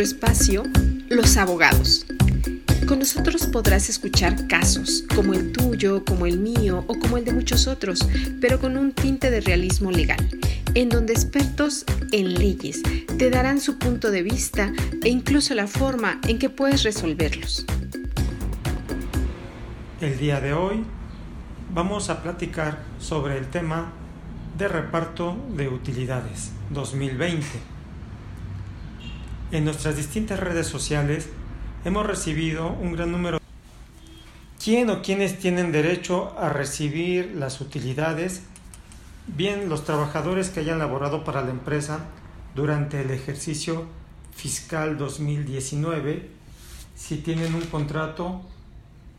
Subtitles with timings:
[0.00, 0.62] espacio
[1.08, 2.06] Los Abogados.
[2.86, 7.32] Con nosotros podrás escuchar casos como el tuyo, como el mío o como el de
[7.32, 8.00] muchos otros,
[8.40, 10.18] pero con un tinte de realismo legal,
[10.74, 12.82] en donde expertos en leyes
[13.18, 14.72] te darán su punto de vista
[15.04, 17.66] e incluso la forma en que puedes resolverlos.
[20.00, 20.82] El día de hoy
[21.74, 23.92] vamos a platicar sobre el tema
[24.56, 27.69] de reparto de utilidades 2020.
[29.52, 31.28] En nuestras distintas redes sociales
[31.84, 33.40] hemos recibido un gran número.
[34.62, 38.42] ¿Quién o quiénes tienen derecho a recibir las utilidades?
[39.26, 42.06] Bien, los trabajadores que hayan laborado para la empresa
[42.54, 43.86] durante el ejercicio
[44.32, 46.28] fiscal 2019,
[46.94, 48.42] si tienen un contrato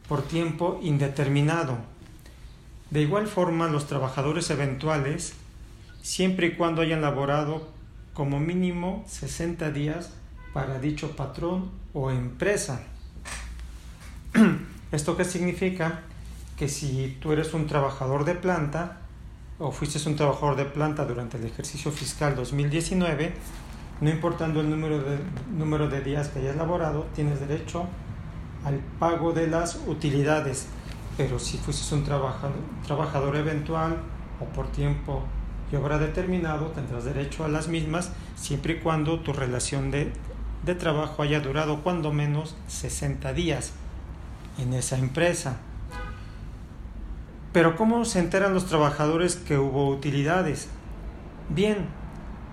[0.08, 1.78] por tiempo indeterminado.
[2.90, 5.34] De igual forma, los trabajadores eventuales,
[6.02, 7.68] siempre y cuando hayan laborado
[8.14, 10.12] como mínimo 60 días
[10.54, 12.84] para dicho patrón o empresa.
[14.92, 16.02] ¿Esto qué significa?
[16.58, 19.00] Que si tú eres un trabajador de planta
[19.60, 23.34] o fuiste un trabajador de planta durante el ejercicio fiscal 2019,
[24.02, 25.20] no importando el número de,
[25.56, 27.86] número de días que hayas laborado, tienes derecho
[28.66, 30.68] al pago de las utilidades.
[31.18, 33.98] Pero si fuiste un trabajador, trabajador eventual
[34.40, 35.24] o por tiempo
[35.72, 40.12] y obra determinado, tendrás derecho a las mismas siempre y cuando tu relación de
[40.66, 43.74] de trabajo haya durado cuando menos 60 días
[44.58, 45.58] en esa empresa.
[47.54, 50.70] Pero ¿cómo se enteran los trabajadores que hubo utilidades?
[51.50, 51.88] Bien,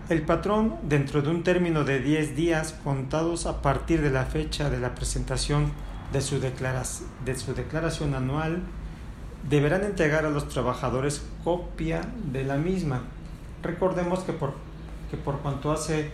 [0.08, 4.70] el patrón, dentro de un término de 10 días contados a partir de la fecha
[4.70, 5.70] de la presentación
[6.12, 8.62] de su, de su declaración anual,
[9.48, 12.00] deberán entregar a los trabajadores copia
[12.32, 13.02] de la misma.
[13.62, 14.54] Recordemos que por,
[15.10, 16.10] que por cuanto hace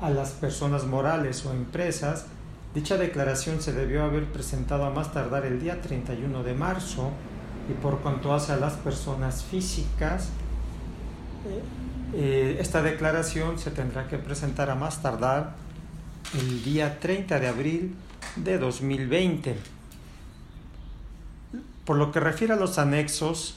[0.00, 2.26] a las personas morales o empresas,
[2.74, 7.10] dicha declaración se debió haber presentado a más tardar el día 31 de marzo
[7.70, 10.28] y por cuanto hace a las personas físicas,
[11.46, 11.62] eh,
[12.14, 15.54] eh, esta declaración se tendrá que presentar a más tardar
[16.34, 17.94] el día 30 de abril
[18.36, 19.56] de 2020.
[21.84, 23.56] Por lo que refiere a los anexos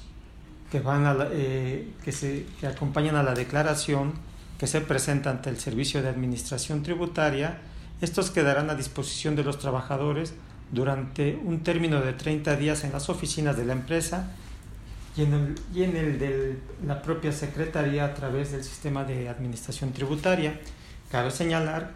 [0.71, 4.13] que, van eh, que, se, que acompañan a la declaración,
[4.57, 7.59] que se presenta ante el Servicio de Administración Tributaria,
[8.01, 10.33] estos quedarán a disposición de los trabajadores
[10.71, 14.31] durante un término de 30 días en las oficinas de la empresa
[15.15, 19.29] y en el, y en el de la propia Secretaría a través del sistema de
[19.29, 20.59] administración tributaria.
[21.11, 21.95] Cabe señalar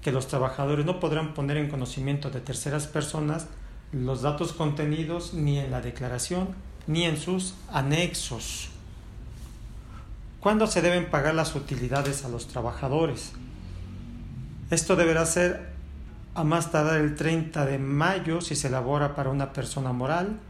[0.00, 3.46] que los trabajadores no podrán poner en conocimiento de terceras personas
[3.92, 6.48] los datos contenidos ni en la declaración
[6.86, 8.70] ni en sus anexos.
[10.42, 13.30] ¿Cuándo se deben pagar las utilidades a los trabajadores?
[14.70, 15.70] Esto deberá ser
[16.34, 20.40] a más tardar el 30 de mayo si se elabora para una persona moral,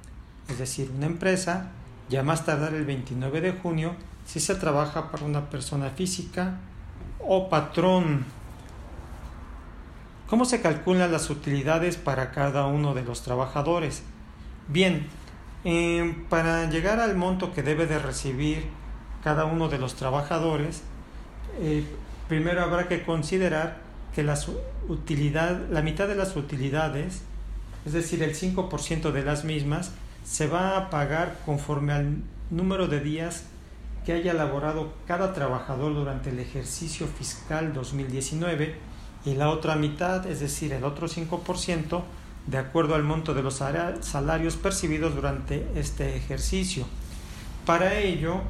[0.48, 1.72] es decir, una empresa,
[2.08, 3.94] y a más tardar el 29 de junio
[4.24, 6.54] si se trabaja para una persona física
[7.18, 8.24] o patrón.
[10.26, 14.04] ¿Cómo se calculan las utilidades para cada uno de los trabajadores?
[14.68, 15.06] Bien,
[15.64, 18.81] eh, para llegar al monto que debe de recibir
[19.22, 20.82] cada uno de los trabajadores,
[21.60, 21.84] eh,
[22.28, 23.78] primero habrá que considerar
[24.14, 24.38] que la,
[24.88, 27.22] utilidad, la mitad de las utilidades,
[27.86, 29.92] es decir, el 5% de las mismas,
[30.24, 32.16] se va a pagar conforme al
[32.50, 33.44] número de días
[34.04, 38.74] que haya elaborado cada trabajador durante el ejercicio fiscal 2019
[39.24, 42.02] y la otra mitad, es decir, el otro 5%,
[42.46, 43.62] de acuerdo al monto de los
[44.00, 46.86] salarios percibidos durante este ejercicio.
[47.64, 48.40] Para ello,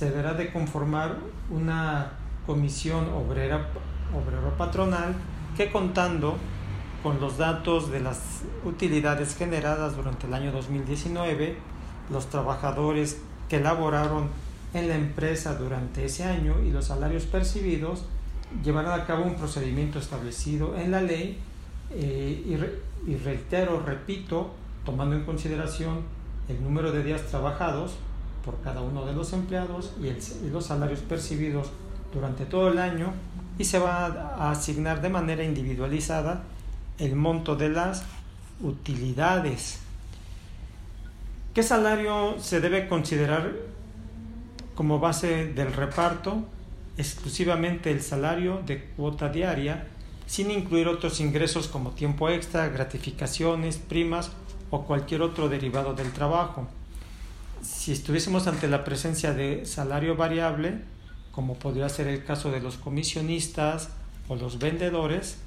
[0.00, 1.18] se deberá de conformar
[1.50, 2.12] una
[2.46, 3.68] comisión obrera,
[4.16, 5.14] obrero patronal
[5.58, 6.38] que contando
[7.02, 11.58] con los datos de las utilidades generadas durante el año 2019,
[12.08, 13.20] los trabajadores
[13.50, 14.30] que laboraron
[14.72, 18.06] en la empresa durante ese año y los salarios percibidos,
[18.64, 21.38] llevarán a cabo un procedimiento establecido en la ley
[21.90, 22.42] eh,
[23.06, 24.54] y, y reitero, repito,
[24.86, 25.98] tomando en consideración
[26.48, 27.98] el número de días trabajados,
[28.44, 31.70] por cada uno de los empleados y, los salarios percibidos
[32.12, 33.12] durante todo el año
[33.58, 36.42] y se va a asignar de manera individualizada
[36.98, 38.04] el monto de las
[38.62, 39.80] utilidades.
[41.54, 43.52] ¿Qué salario se debe considerar
[44.74, 46.44] como base del reparto?
[46.96, 49.88] Exclusivamente el salario de cuota diaria,
[50.26, 54.30] sin incluir otros ingresos como tiempo extra, gratificaciones, primas
[54.70, 56.68] o cualquier otro derivado del trabajo
[57.62, 60.78] si estuviésemos ante la presencia de salario variable,
[61.32, 63.90] como podría ser el caso de los comisionistas
[64.28, 65.38] o los vendedores,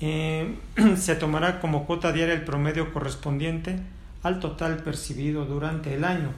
[0.00, 0.56] eh,
[0.96, 3.78] se tomará como cuota diaria el promedio correspondiente
[4.22, 6.30] al total percibido durante el año.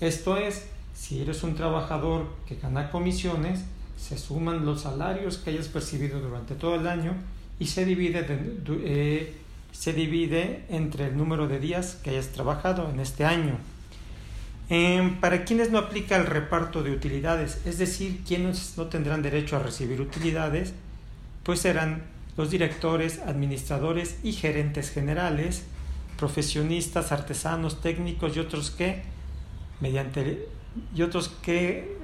[0.00, 3.64] Esto es, si eres un trabajador que gana comisiones,
[3.96, 7.14] se suman los salarios que hayas percibido durante todo el año
[7.58, 8.26] y se divide,
[8.84, 9.34] eh,
[9.72, 13.58] se divide entre el número de días que hayas trabajado en este año.
[14.72, 19.56] Em, para quienes no aplica el reparto de utilidades, es decir, quienes no tendrán derecho
[19.56, 20.74] a recibir utilidades,
[21.42, 22.04] pues serán
[22.36, 25.64] los directores, administradores y gerentes generales,
[26.16, 29.02] profesionistas, artesanos, técnicos y otros que
[29.80, 30.46] mediante
[30.94, 31.96] y otros que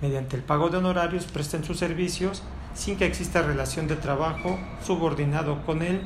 [0.00, 2.42] mediante el pago de honorarios presten sus servicios
[2.74, 6.00] sin que exista relación de trabajo subordinado con el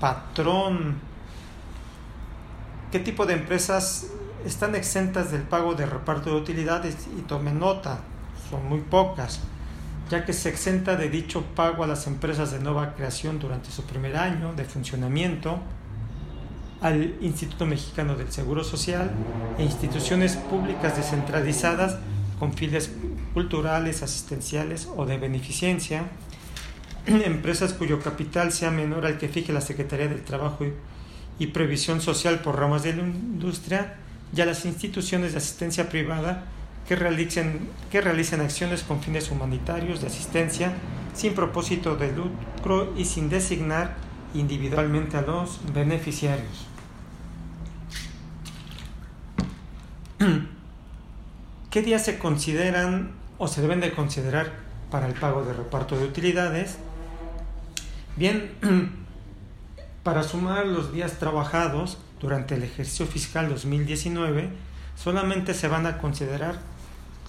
[0.00, 0.96] patrón.
[2.90, 4.06] ¿Qué tipo de empresas
[4.44, 8.00] están exentas del pago de reparto de utilidades y tomen nota,
[8.50, 9.40] son muy pocas,
[10.10, 13.84] ya que se exenta de dicho pago a las empresas de nueva creación durante su
[13.84, 15.60] primer año de funcionamiento,
[16.80, 19.10] al Instituto Mexicano del Seguro Social
[19.58, 21.98] e instituciones públicas descentralizadas
[22.38, 22.90] con fines
[23.34, 26.04] culturales, asistenciales o de beneficencia,
[27.06, 30.64] empresas cuyo capital sea menor al que fije la Secretaría del Trabajo
[31.38, 33.96] y, Previsión Social por ramas de la industria,
[34.34, 36.44] y a las instituciones de asistencia privada
[36.86, 40.72] que realicen, que realicen acciones con fines humanitarios de asistencia
[41.14, 43.96] sin propósito de lucro y sin designar
[44.34, 46.66] individualmente a los beneficiarios.
[51.70, 54.52] ¿Qué días se consideran o se deben de considerar
[54.90, 56.78] para el pago de reparto de utilidades?
[58.16, 58.50] Bien,
[60.02, 64.50] para sumar los días trabajados, durante el ejercicio fiscal 2019
[64.96, 66.58] solamente se van a considerar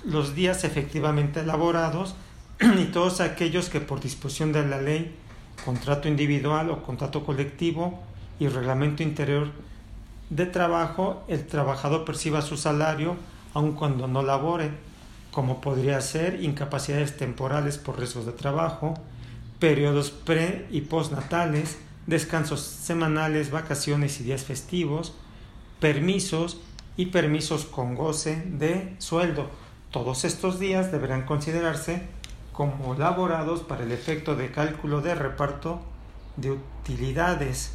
[0.05, 2.15] los días efectivamente elaborados
[2.79, 5.15] y todos aquellos que por disposición de la ley,
[5.63, 8.01] contrato individual o contrato colectivo
[8.39, 9.51] y reglamento interior
[10.29, 13.17] de trabajo, el trabajador perciba su salario
[13.53, 14.71] aun cuando no labore,
[15.31, 18.95] como podría ser incapacidades temporales por riesgos de trabajo,
[19.59, 21.77] periodos pre y postnatales,
[22.09, 25.13] descansos semanales, vacaciones y días festivos,
[25.79, 26.59] permisos
[26.97, 29.49] y permisos con goce de sueldo.
[29.91, 32.01] Todos estos días deberán considerarse
[32.51, 35.81] como laborados para el efecto de cálculo de reparto
[36.35, 37.73] de utilidades.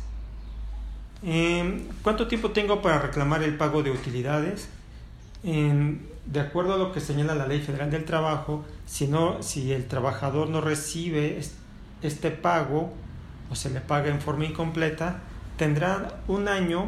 [1.22, 4.68] Em, ¿Cuánto tiempo tengo para reclamar el pago de utilidades?
[5.42, 9.86] de acuerdo a lo que señala la Ley Federal del Trabajo, si, no, si el
[9.86, 11.38] trabajador no recibe
[12.00, 12.94] este pago,
[13.54, 15.20] o se le paga en forma incompleta,
[15.56, 16.86] tendrá un año,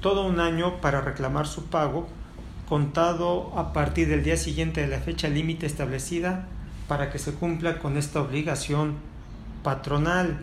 [0.00, 2.08] todo un año para reclamar su pago,
[2.66, 6.46] contado a partir del día siguiente de la fecha límite establecida
[6.88, 8.94] para que se cumpla con esta obligación
[9.62, 10.40] patronal.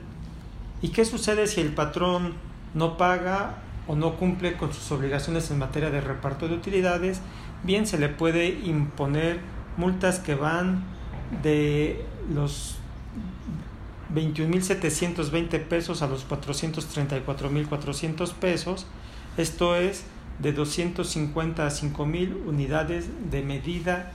[0.84, 2.34] ¿Y qué sucede si el patrón
[2.76, 3.56] no paga
[3.88, 7.22] o no cumple con sus obligaciones en materia de reparto de utilidades?
[7.64, 9.40] Bien, se le puede imponer
[9.78, 10.84] multas que van
[11.42, 12.78] de los
[14.14, 18.86] 21.720 pesos a los 434.400 pesos.
[19.38, 20.04] Esto es
[20.40, 24.12] de 250 a 5.000 unidades de medida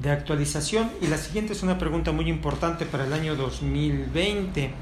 [0.00, 0.90] de actualización.
[1.00, 4.72] Y la siguiente es una pregunta muy importante para el año 2020.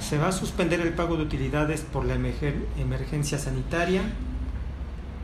[0.00, 4.02] ¿Se va a suspender el pago de utilidades por la emergencia sanitaria?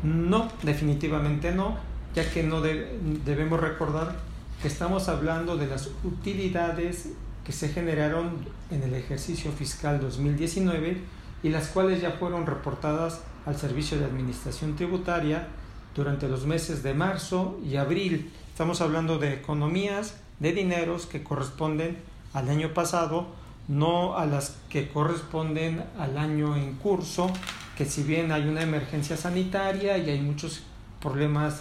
[0.04, 1.76] No, definitivamente no,
[2.14, 4.20] ya que no debemos recordar
[4.62, 7.08] que estamos hablando de las utilidades
[7.48, 10.98] que se generaron en el ejercicio fiscal 2019
[11.42, 15.48] y las cuales ya fueron reportadas al Servicio de Administración Tributaria
[15.94, 18.30] durante los meses de marzo y abril.
[18.52, 21.96] Estamos hablando de economías, de dineros que corresponden
[22.34, 23.28] al año pasado,
[23.66, 27.30] no a las que corresponden al año en curso,
[27.78, 30.64] que si bien hay una emergencia sanitaria y hay muchos
[31.00, 31.60] problemas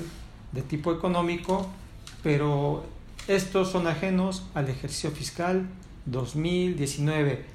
[0.51, 1.65] de tipo económico,
[2.23, 2.83] pero
[3.27, 5.67] estos son ajenos al ejercicio fiscal
[6.05, 7.45] 2019.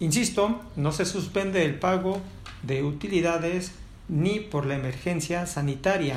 [0.00, 2.20] Insisto, no se suspende el pago
[2.62, 3.72] de utilidades
[4.08, 6.16] ni por la emergencia sanitaria.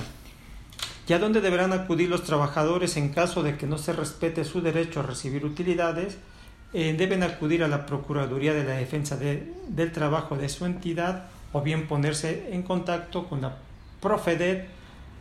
[1.08, 4.62] ¿Y a dónde deberán acudir los trabajadores en caso de que no se respete su
[4.62, 6.18] derecho a recibir utilidades?
[6.74, 11.62] Eh, deben acudir a la Procuraduría de la Defensa del Trabajo de su entidad o
[11.62, 13.58] bien ponerse en contacto con la
[14.02, 14.68] Profedet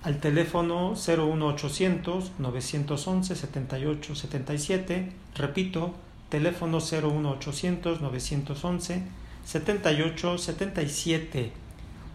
[0.02, 5.94] al teléfono 01800 911 78 77, repito,
[6.28, 9.02] teléfono 01800 911
[9.44, 11.52] 78 77,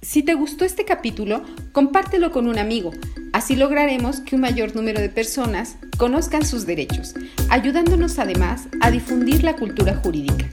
[0.00, 2.92] Si te gustó este capítulo, compártelo con un amigo.
[3.32, 7.14] Así lograremos que un mayor número de personas conozcan sus derechos,
[7.50, 10.48] ayudándonos además a difundir la cultura jurídica.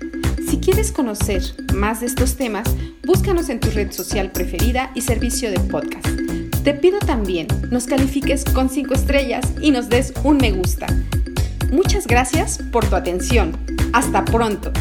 [0.49, 1.41] Si quieres conocer
[1.73, 2.67] más de estos temas,
[3.05, 6.07] búscanos en tu red social preferida y servicio de podcast.
[6.63, 10.87] Te pido también nos califiques con 5 estrellas y nos des un me gusta.
[11.71, 13.57] Muchas gracias por tu atención.
[13.93, 14.71] Hasta pronto.